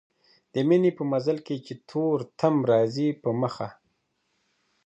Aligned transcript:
د 0.53 0.55
ميني 0.67 0.91
په 0.97 1.03
مزل 1.11 1.37
کي 1.47 1.55
چي 1.65 1.73
تور 1.89 2.17
تم 2.39 2.55
راځي 2.71 3.07
په 3.23 3.29
مخه 3.41 3.67